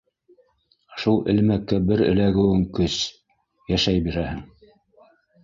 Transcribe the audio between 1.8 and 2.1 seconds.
бер